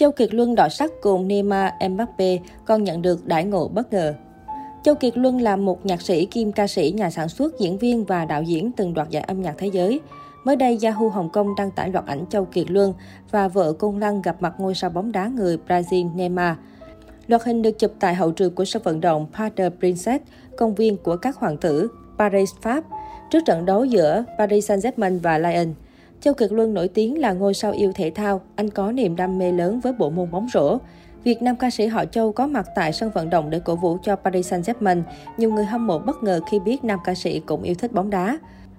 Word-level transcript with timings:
Châu 0.00 0.12
Kiệt 0.12 0.34
Luân 0.34 0.54
đọ 0.54 0.68
sắc 0.68 0.90
cùng 1.00 1.28
Neymar 1.28 1.72
Mbappe 1.90 2.38
còn 2.64 2.84
nhận 2.84 3.02
được 3.02 3.26
đãi 3.26 3.44
ngộ 3.44 3.68
bất 3.68 3.92
ngờ. 3.92 4.14
Châu 4.84 4.94
Kiệt 4.94 5.18
Luân 5.18 5.40
là 5.40 5.56
một 5.56 5.86
nhạc 5.86 6.02
sĩ 6.02 6.26
kim 6.26 6.52
ca 6.52 6.66
sĩ, 6.66 6.92
nhà 6.96 7.10
sản 7.10 7.28
xuất, 7.28 7.58
diễn 7.58 7.78
viên 7.78 8.04
và 8.04 8.24
đạo 8.24 8.42
diễn 8.42 8.72
từng 8.72 8.94
đoạt 8.94 9.10
giải 9.10 9.22
âm 9.22 9.42
nhạc 9.42 9.54
thế 9.58 9.66
giới. 9.66 10.00
Mới 10.44 10.56
đây, 10.56 10.78
Yahoo 10.82 11.08
Hồng 11.08 11.30
Kông 11.30 11.54
đăng 11.56 11.70
tải 11.70 11.90
loạt 11.90 12.06
ảnh 12.06 12.24
Châu 12.30 12.44
Kiệt 12.44 12.70
Luân 12.70 12.94
và 13.30 13.48
vợ 13.48 13.72
Côn 13.72 14.00
Lăng 14.00 14.22
gặp 14.22 14.36
mặt 14.40 14.54
ngôi 14.58 14.74
sao 14.74 14.90
bóng 14.90 15.12
đá 15.12 15.26
người 15.26 15.58
Brazil 15.68 16.16
Neymar. 16.16 16.56
Loạt 17.26 17.42
hình 17.44 17.62
được 17.62 17.78
chụp 17.78 17.92
tại 18.00 18.14
hậu 18.14 18.30
trường 18.30 18.54
của 18.54 18.64
sân 18.64 18.82
vận 18.82 19.00
động 19.00 19.26
Parc 19.38 19.54
des 19.56 19.72
Princes, 19.78 20.20
công 20.56 20.74
viên 20.74 20.96
của 20.96 21.16
các 21.16 21.36
hoàng 21.36 21.56
tử, 21.56 21.88
Paris, 22.18 22.50
Pháp, 22.62 22.84
trước 23.30 23.40
trận 23.46 23.64
đấu 23.64 23.84
giữa 23.84 24.24
Paris 24.38 24.70
Saint-Germain 24.70 25.18
và 25.22 25.38
Lyon. 25.38 25.74
Châu 26.20 26.34
Kiệt 26.34 26.52
Luân 26.52 26.74
nổi 26.74 26.88
tiếng 26.88 27.18
là 27.18 27.32
ngôi 27.32 27.54
sao 27.54 27.72
yêu 27.72 27.92
thể 27.94 28.10
thao, 28.10 28.40
anh 28.56 28.70
có 28.70 28.92
niềm 28.92 29.16
đam 29.16 29.38
mê 29.38 29.52
lớn 29.52 29.80
với 29.80 29.92
bộ 29.92 30.10
môn 30.10 30.30
bóng 30.30 30.48
rổ. 30.52 30.78
Việc 31.24 31.42
nam 31.42 31.56
ca 31.56 31.70
sĩ 31.70 31.86
họ 31.86 32.04
Châu 32.04 32.32
có 32.32 32.46
mặt 32.46 32.66
tại 32.76 32.92
sân 32.92 33.10
vận 33.14 33.30
động 33.30 33.50
để 33.50 33.60
cổ 33.64 33.76
vũ 33.76 33.98
cho 34.02 34.16
Paris 34.16 34.52
Saint-Germain, 34.52 35.02
nhiều 35.36 35.52
người 35.52 35.64
hâm 35.64 35.86
mộ 35.86 35.98
bất 35.98 36.22
ngờ 36.22 36.40
khi 36.50 36.58
biết 36.58 36.84
nam 36.84 36.98
ca 37.04 37.14
sĩ 37.14 37.40
cũng 37.40 37.62
yêu 37.62 37.74
thích 37.74 37.92
bóng 37.92 38.10
đá. 38.10 38.38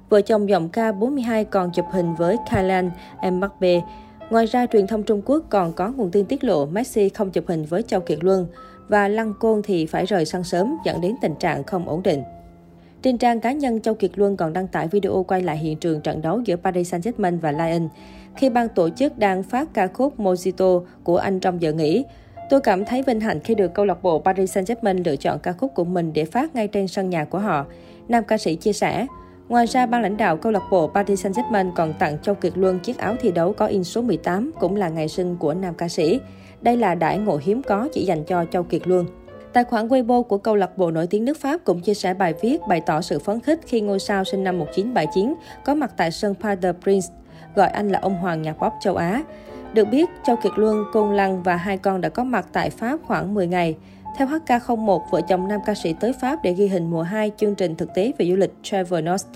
Vợ 0.09 0.21
chồng 0.21 0.49
giọng 0.49 0.69
ca 0.69 0.91
42 0.91 1.45
còn 1.45 1.71
chụp 1.71 1.85
hình 1.91 2.15
với 2.15 2.37
Kylian 2.51 2.91
Mbappe. 3.31 3.81
Ngoài 4.29 4.45
ra, 4.45 4.65
truyền 4.65 4.87
thông 4.87 5.03
Trung 5.03 5.21
Quốc 5.25 5.43
còn 5.49 5.73
có 5.73 5.91
nguồn 5.91 6.11
tin 6.11 6.25
tiết 6.25 6.43
lộ 6.43 6.65
Messi 6.65 7.09
không 7.09 7.31
chụp 7.31 7.43
hình 7.47 7.65
với 7.65 7.83
Châu 7.83 8.01
Kiệt 8.01 8.23
Luân 8.23 8.47
và 8.87 9.07
Lăng 9.07 9.33
Côn 9.39 9.61
thì 9.63 9.85
phải 9.85 10.05
rời 10.05 10.25
sân 10.25 10.43
sớm 10.43 10.77
dẫn 10.85 11.01
đến 11.01 11.15
tình 11.21 11.35
trạng 11.35 11.63
không 11.63 11.89
ổn 11.89 12.03
định. 12.03 12.23
Trên 13.01 13.17
trang 13.17 13.39
cá 13.39 13.51
nhân, 13.51 13.81
Châu 13.81 13.93
Kiệt 13.93 14.11
Luân 14.15 14.37
còn 14.37 14.53
đăng 14.53 14.67
tải 14.67 14.87
video 14.87 15.25
quay 15.27 15.41
lại 15.41 15.57
hiện 15.57 15.77
trường 15.77 16.01
trận 16.01 16.21
đấu 16.21 16.41
giữa 16.45 16.55
Paris 16.55 16.93
Saint-Germain 16.93 17.39
và 17.39 17.51
Lyon. 17.51 17.89
Khi 18.35 18.49
ban 18.49 18.69
tổ 18.69 18.89
chức 18.89 19.17
đang 19.17 19.43
phát 19.43 19.73
ca 19.73 19.87
khúc 19.87 20.19
Mojito 20.19 20.83
của 21.03 21.17
anh 21.17 21.39
trong 21.39 21.61
giờ 21.61 21.73
nghỉ, 21.73 22.05
Tôi 22.51 22.61
cảm 22.61 22.85
thấy 22.85 23.03
vinh 23.03 23.19
hạnh 23.19 23.39
khi 23.39 23.55
được 23.55 23.73
câu 23.73 23.85
lạc 23.85 24.03
bộ 24.03 24.19
Paris 24.19 24.57
Saint-Germain 24.57 25.03
lựa 25.05 25.15
chọn 25.15 25.39
ca 25.39 25.51
khúc 25.51 25.71
của 25.75 25.83
mình 25.83 26.13
để 26.13 26.25
phát 26.25 26.55
ngay 26.55 26.67
trên 26.67 26.87
sân 26.87 27.09
nhà 27.09 27.25
của 27.25 27.39
họ. 27.39 27.65
Nam 28.07 28.23
ca 28.23 28.37
sĩ 28.37 28.55
chia 28.55 28.73
sẻ. 28.73 29.07
Ngoài 29.49 29.65
ra, 29.65 29.85
ban 29.85 30.01
lãnh 30.01 30.17
đạo 30.17 30.37
câu 30.37 30.51
lạc 30.51 30.63
bộ 30.71 30.87
Paris 30.87 31.25
Saint-Germain 31.25 31.71
còn 31.75 31.93
tặng 31.99 32.17
Châu 32.23 32.35
Kiệt 32.35 32.57
Luân 32.57 32.79
chiếc 32.79 32.97
áo 32.97 33.15
thi 33.21 33.31
đấu 33.31 33.53
có 33.53 33.65
in 33.65 33.83
số 33.83 34.01
18, 34.01 34.51
cũng 34.59 34.75
là 34.75 34.89
ngày 34.89 35.07
sinh 35.07 35.35
của 35.35 35.53
nam 35.53 35.73
ca 35.73 35.89
sĩ. 35.89 36.19
Đây 36.61 36.77
là 36.77 36.95
đãi 36.95 37.17
ngộ 37.17 37.39
hiếm 37.43 37.61
có 37.63 37.89
chỉ 37.93 38.05
dành 38.05 38.23
cho 38.23 38.45
Châu 38.51 38.63
Kiệt 38.63 38.87
Luân. 38.87 39.05
Tài 39.53 39.63
khoản 39.63 39.87
Weibo 39.87 40.23
của 40.23 40.37
câu 40.37 40.55
lạc 40.55 40.77
bộ 40.77 40.91
nổi 40.91 41.07
tiếng 41.07 41.25
nước 41.25 41.37
Pháp 41.37 41.57
cũng 41.63 41.81
chia 41.81 41.93
sẻ 41.93 42.13
bài 42.13 42.33
viết 42.41 42.57
bày 42.67 42.81
tỏ 42.81 43.01
sự 43.01 43.19
phấn 43.19 43.39
khích 43.39 43.59
khi 43.67 43.81
ngôi 43.81 43.99
sao 43.99 44.23
sinh 44.23 44.43
năm 44.43 44.59
1979 44.59 45.33
có 45.65 45.75
mặt 45.75 45.91
tại 45.97 46.11
sân 46.11 46.35
Parc 46.35 46.81
Prince, 46.83 47.07
gọi 47.55 47.69
anh 47.69 47.89
là 47.89 47.99
ông 47.99 48.15
hoàng 48.15 48.41
nhạc 48.41 48.53
pop 48.53 48.73
châu 48.81 48.95
Á. 48.95 49.23
Được 49.73 49.85
biết, 49.91 50.09
Châu 50.25 50.35
Kiệt 50.35 50.51
Luân, 50.55 50.83
Côn 50.93 51.15
Lăng 51.15 51.43
và 51.43 51.55
hai 51.55 51.77
con 51.77 52.01
đã 52.01 52.09
có 52.09 52.23
mặt 52.23 52.47
tại 52.53 52.69
Pháp 52.69 52.99
khoảng 53.03 53.33
10 53.33 53.47
ngày. 53.47 53.75
Theo 54.17 54.27
HK01, 54.27 54.99
vợ 55.11 55.21
chồng 55.21 55.47
nam 55.47 55.59
ca 55.65 55.75
sĩ 55.75 55.95
tới 55.99 56.13
Pháp 56.21 56.43
để 56.43 56.53
ghi 56.53 56.67
hình 56.67 56.89
mùa 56.89 57.01
2 57.01 57.31
chương 57.37 57.55
trình 57.55 57.75
thực 57.75 57.93
tế 57.95 58.11
về 58.17 58.25
du 58.29 58.35
lịch 58.35 58.53
Travel 58.63 59.03
Nost. 59.03 59.27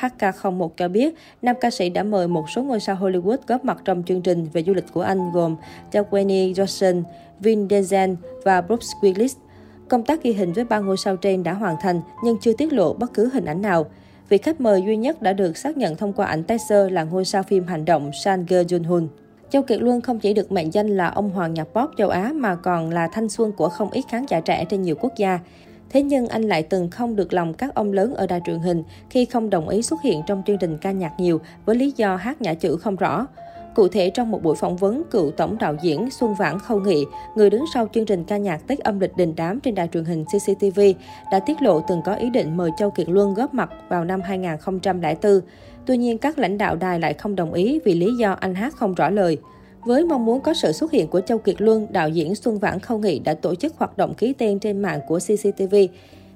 HK01 0.00 0.68
cho 0.76 0.88
biết, 0.88 1.14
nam 1.42 1.56
ca 1.60 1.70
sĩ 1.70 1.88
đã 1.88 2.02
mời 2.02 2.28
một 2.28 2.50
số 2.50 2.62
ngôi 2.62 2.80
sao 2.80 2.96
Hollywood 2.96 3.36
góp 3.46 3.64
mặt 3.64 3.78
trong 3.84 4.02
chương 4.02 4.22
trình 4.22 4.46
về 4.52 4.62
du 4.62 4.74
lịch 4.74 4.92
của 4.92 5.02
anh 5.02 5.32
gồm 5.32 5.56
Dwayne 5.92 6.52
Johnson, 6.52 7.02
Vin 7.40 7.68
Diesel 7.68 8.10
và 8.44 8.60
Bruce 8.60 8.88
Willis. 9.00 9.43
Công 9.88 10.04
tác 10.04 10.22
ghi 10.22 10.32
hình 10.32 10.52
với 10.52 10.64
ba 10.64 10.78
ngôi 10.78 10.96
sao 10.96 11.16
trên 11.16 11.42
đã 11.42 11.52
hoàn 11.52 11.76
thành, 11.80 12.00
nhưng 12.24 12.38
chưa 12.40 12.52
tiết 12.52 12.72
lộ 12.72 12.92
bất 12.92 13.14
cứ 13.14 13.30
hình 13.32 13.44
ảnh 13.44 13.62
nào. 13.62 13.86
Vị 14.28 14.38
khách 14.38 14.60
mời 14.60 14.82
duy 14.82 14.96
nhất 14.96 15.22
đã 15.22 15.32
được 15.32 15.56
xác 15.56 15.76
nhận 15.76 15.96
thông 15.96 16.12
qua 16.12 16.26
ảnh 16.26 16.44
teaser 16.44 16.92
là 16.92 17.04
ngôi 17.04 17.24
sao 17.24 17.42
phim 17.42 17.66
hành 17.66 17.84
động 17.84 18.10
Sang 18.24 18.46
Ge 18.48 18.62
Jun 18.62 18.84
Hun. 18.84 19.08
Châu 19.50 19.62
Kiệt 19.62 19.82
Luân 19.82 20.00
không 20.00 20.18
chỉ 20.18 20.34
được 20.34 20.52
mệnh 20.52 20.72
danh 20.72 20.88
là 20.88 21.06
ông 21.08 21.30
hoàng 21.30 21.54
nhạc 21.54 21.64
pop 21.64 21.90
châu 21.96 22.08
Á 22.08 22.32
mà 22.34 22.54
còn 22.54 22.90
là 22.90 23.08
thanh 23.08 23.28
xuân 23.28 23.52
của 23.52 23.68
không 23.68 23.90
ít 23.90 24.02
khán 24.08 24.26
giả 24.28 24.40
trẻ 24.40 24.64
trên 24.64 24.82
nhiều 24.82 24.96
quốc 25.00 25.12
gia. 25.16 25.38
Thế 25.90 26.02
nhưng 26.02 26.28
anh 26.28 26.42
lại 26.42 26.62
từng 26.62 26.90
không 26.90 27.16
được 27.16 27.32
lòng 27.32 27.54
các 27.54 27.74
ông 27.74 27.92
lớn 27.92 28.14
ở 28.14 28.26
đài 28.26 28.40
truyền 28.46 28.58
hình 28.58 28.82
khi 29.10 29.24
không 29.24 29.50
đồng 29.50 29.68
ý 29.68 29.82
xuất 29.82 30.02
hiện 30.02 30.22
trong 30.26 30.42
chương 30.46 30.58
trình 30.58 30.78
ca 30.78 30.92
nhạc 30.92 31.12
nhiều 31.18 31.40
với 31.64 31.76
lý 31.76 31.92
do 31.96 32.16
hát 32.16 32.42
nhã 32.42 32.54
chữ 32.54 32.76
không 32.76 32.96
rõ. 32.96 33.26
Cụ 33.74 33.88
thể, 33.88 34.10
trong 34.10 34.30
một 34.30 34.42
buổi 34.42 34.56
phỏng 34.56 34.76
vấn, 34.76 35.02
cựu 35.10 35.30
tổng 35.30 35.58
đạo 35.58 35.76
diễn 35.82 36.10
Xuân 36.10 36.34
Vãn 36.34 36.58
Khâu 36.58 36.80
Nghị, 36.80 37.04
người 37.34 37.50
đứng 37.50 37.64
sau 37.74 37.88
chương 37.94 38.04
trình 38.04 38.24
ca 38.24 38.36
nhạc 38.36 38.66
Tết 38.66 38.78
âm 38.78 39.00
lịch 39.00 39.16
đình 39.16 39.34
đám 39.36 39.60
trên 39.60 39.74
đài 39.74 39.88
truyền 39.92 40.04
hình 40.04 40.24
CCTV, 40.24 40.80
đã 41.32 41.40
tiết 41.40 41.62
lộ 41.62 41.80
từng 41.80 42.02
có 42.04 42.14
ý 42.14 42.30
định 42.30 42.56
mời 42.56 42.70
Châu 42.78 42.90
Kiệt 42.90 43.08
Luân 43.08 43.34
góp 43.34 43.54
mặt 43.54 43.70
vào 43.88 44.04
năm 44.04 44.20
2004. 44.20 45.40
Tuy 45.86 45.96
nhiên, 45.96 46.18
các 46.18 46.38
lãnh 46.38 46.58
đạo 46.58 46.76
đài 46.76 47.00
lại 47.00 47.14
không 47.14 47.36
đồng 47.36 47.52
ý 47.52 47.80
vì 47.84 47.94
lý 47.94 48.16
do 48.18 48.32
anh 48.32 48.54
hát 48.54 48.74
không 48.76 48.94
rõ 48.94 49.10
lời. 49.10 49.38
Với 49.86 50.04
mong 50.04 50.26
muốn 50.26 50.40
có 50.40 50.54
sự 50.54 50.72
xuất 50.72 50.92
hiện 50.92 51.08
của 51.08 51.20
Châu 51.20 51.38
Kiệt 51.38 51.60
Luân, 51.60 51.86
đạo 51.92 52.08
diễn 52.08 52.34
Xuân 52.34 52.58
Vãn 52.58 52.78
Khâu 52.78 52.98
Nghị 52.98 53.18
đã 53.18 53.34
tổ 53.34 53.54
chức 53.54 53.76
hoạt 53.76 53.96
động 53.96 54.14
ký 54.14 54.32
tên 54.32 54.58
trên 54.58 54.82
mạng 54.82 55.00
của 55.08 55.18
CCTV. 55.18 55.74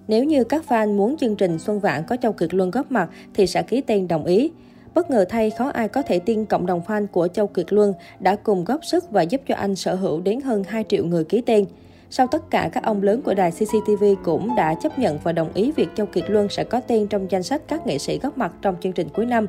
Nếu 0.08 0.24
như 0.24 0.44
các 0.44 0.64
fan 0.68 0.96
muốn 0.96 1.16
chương 1.16 1.36
trình 1.36 1.58
Xuân 1.58 1.80
Vãn 1.80 2.02
có 2.08 2.16
Châu 2.16 2.32
Kiệt 2.32 2.54
Luân 2.54 2.70
góp 2.70 2.92
mặt 2.92 3.10
thì 3.34 3.46
sẽ 3.46 3.62
ký 3.62 3.80
tên 3.80 4.08
đồng 4.08 4.24
ý. 4.24 4.50
Bất 4.98 5.10
ngờ 5.10 5.24
thay, 5.28 5.50
khó 5.50 5.68
ai 5.68 5.88
có 5.88 6.02
thể 6.02 6.18
tin 6.18 6.44
cộng 6.44 6.66
đồng 6.66 6.82
fan 6.86 7.06
của 7.06 7.28
Châu 7.28 7.46
Kiệt 7.46 7.72
Luân 7.72 7.94
đã 8.20 8.36
cùng 8.36 8.64
góp 8.64 8.84
sức 8.84 9.10
và 9.10 9.22
giúp 9.22 9.40
cho 9.48 9.54
anh 9.54 9.76
sở 9.76 9.94
hữu 9.94 10.20
đến 10.20 10.40
hơn 10.40 10.64
2 10.68 10.84
triệu 10.88 11.04
người 11.04 11.24
ký 11.24 11.40
tên. 11.40 11.64
Sau 12.10 12.26
tất 12.26 12.50
cả, 12.50 12.70
các 12.72 12.84
ông 12.84 13.02
lớn 13.02 13.22
của 13.22 13.34
đài 13.34 13.50
CCTV 13.50 14.04
cũng 14.24 14.56
đã 14.56 14.74
chấp 14.74 14.98
nhận 14.98 15.18
và 15.22 15.32
đồng 15.32 15.52
ý 15.54 15.72
việc 15.72 15.88
Châu 15.96 16.06
Kiệt 16.06 16.24
Luân 16.30 16.48
sẽ 16.48 16.64
có 16.64 16.80
tên 16.80 17.06
trong 17.06 17.30
danh 17.30 17.42
sách 17.42 17.62
các 17.68 17.86
nghệ 17.86 17.98
sĩ 17.98 18.18
góp 18.18 18.38
mặt 18.38 18.52
trong 18.62 18.76
chương 18.80 18.92
trình 18.92 19.08
cuối 19.14 19.26
năm. 19.26 19.46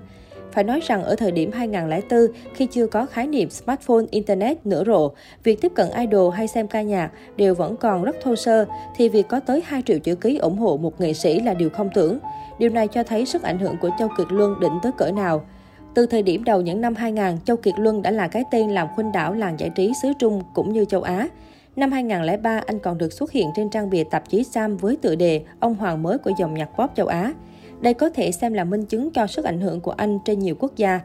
Phải 0.51 0.63
nói 0.63 0.79
rằng 0.83 1.03
ở 1.03 1.15
thời 1.15 1.31
điểm 1.31 1.51
2004, 1.51 2.19
khi 2.53 2.65
chưa 2.65 2.87
có 2.87 3.05
khái 3.05 3.27
niệm 3.27 3.49
smartphone, 3.49 4.05
internet 4.11 4.65
nửa 4.65 4.83
rộ, 4.83 5.11
việc 5.43 5.61
tiếp 5.61 5.71
cận 5.75 5.87
idol 5.97 6.33
hay 6.33 6.47
xem 6.47 6.67
ca 6.67 6.81
nhạc 6.81 7.11
đều 7.35 7.55
vẫn 7.55 7.77
còn 7.77 8.03
rất 8.03 8.15
thô 8.23 8.35
sơ, 8.35 8.65
thì 8.95 9.09
việc 9.09 9.27
có 9.27 9.39
tới 9.39 9.63
2 9.65 9.81
triệu 9.85 9.99
chữ 9.99 10.15
ký 10.15 10.37
ủng 10.37 10.57
hộ 10.57 10.77
một 10.77 11.01
nghệ 11.01 11.13
sĩ 11.13 11.39
là 11.39 11.53
điều 11.53 11.69
không 11.69 11.89
tưởng. 11.93 12.19
Điều 12.59 12.69
này 12.69 12.87
cho 12.87 13.03
thấy 13.03 13.25
sức 13.25 13.43
ảnh 13.43 13.59
hưởng 13.59 13.75
của 13.81 13.89
Châu 13.99 14.09
Kiệt 14.17 14.27
Luân 14.29 14.59
đỉnh 14.59 14.79
tới 14.83 14.91
cỡ 14.97 15.11
nào. 15.11 15.45
Từ 15.93 16.05
thời 16.05 16.23
điểm 16.23 16.43
đầu 16.43 16.61
những 16.61 16.81
năm 16.81 16.95
2000, 16.95 17.37
Châu 17.45 17.57
Kiệt 17.57 17.73
Luân 17.77 18.01
đã 18.01 18.11
là 18.11 18.27
cái 18.27 18.43
tên 18.51 18.69
làm 18.69 18.87
khuynh 18.95 19.11
đảo 19.11 19.33
làng 19.33 19.59
giải 19.59 19.69
trí 19.75 19.91
xứ 20.01 20.13
Trung 20.19 20.43
cũng 20.53 20.73
như 20.73 20.85
châu 20.85 21.01
Á. 21.01 21.27
Năm 21.75 21.91
2003, 21.91 22.61
anh 22.65 22.79
còn 22.79 22.97
được 22.97 23.13
xuất 23.13 23.31
hiện 23.31 23.49
trên 23.55 23.69
trang 23.69 23.89
bìa 23.89 24.03
tạp 24.03 24.29
chí 24.29 24.43
Sam 24.43 24.77
với 24.77 24.97
tựa 25.01 25.15
đề 25.15 25.41
Ông 25.59 25.75
Hoàng 25.75 26.03
mới 26.03 26.17
của 26.17 26.31
dòng 26.39 26.53
nhạc 26.53 26.69
pop 26.77 26.89
châu 26.95 27.07
Á. 27.07 27.33
Đây 27.81 27.93
có 27.93 28.09
thể 28.09 28.31
xem 28.31 28.53
là 28.53 28.63
minh 28.63 28.85
chứng 28.85 29.11
cho 29.11 29.27
sức 29.27 29.45
ảnh 29.45 29.61
hưởng 29.61 29.81
của 29.81 29.91
anh 29.91 30.19
trên 30.25 30.39
nhiều 30.39 30.55
quốc 30.59 30.75
gia. 30.75 30.99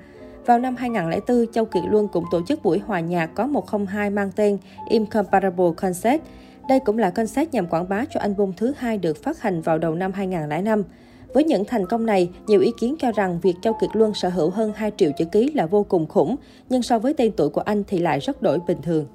Vào 0.47 0.59
năm 0.59 0.77
2004, 0.77 1.47
Châu 1.53 1.65
Kiệt 1.65 1.83
Luân 1.91 2.09
cũng 2.09 2.25
tổ 2.31 2.41
chức 2.49 2.63
buổi 2.63 2.79
hòa 2.79 3.01
nhạc 3.01 3.27
có 3.27 3.47
102 3.47 4.11
mang 4.11 4.31
tên 4.37 4.59
Incomparable 4.89 5.71
Concert. 5.77 6.23
Đây 6.69 6.81
cũng 6.81 6.99
là 6.99 7.11
concert 7.11 7.53
nhằm 7.53 7.67
quảng 7.67 7.89
bá 7.89 8.05
cho 8.11 8.21
album 8.21 8.53
thứ 8.57 8.73
hai 8.77 8.99
được 8.99 9.23
phát 9.23 9.43
hành 9.43 9.61
vào 9.61 9.79
đầu 9.79 9.95
năm 9.95 10.13
2005. 10.13 10.83
Với 11.35 11.45
những 11.45 11.65
thành 11.65 11.87
công 11.87 12.07
này, 12.07 12.31
nhiều 12.47 12.61
ý 12.61 12.73
kiến 12.81 12.97
cho 12.99 13.13
rằng 13.13 13.41
việc 13.43 13.55
Châu 13.63 13.73
Kiệt 13.81 13.91
Luân 13.93 14.15
sở 14.15 14.29
hữu 14.29 14.51
hơn 14.51 14.73
2 14.77 14.93
triệu 14.97 15.11
chữ 15.19 15.25
ký 15.25 15.51
là 15.55 15.67
vô 15.67 15.83
cùng 15.89 16.07
khủng, 16.07 16.37
nhưng 16.69 16.83
so 16.83 16.99
với 16.99 17.15
tên 17.15 17.33
tuổi 17.37 17.49
của 17.49 17.61
anh 17.61 17.85
thì 17.87 17.99
lại 17.99 18.21
rất 18.21 18.43
đổi 18.43 18.59
bình 18.67 18.79
thường. 18.83 19.07